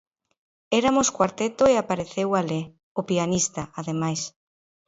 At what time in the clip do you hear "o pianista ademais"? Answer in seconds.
2.99-4.21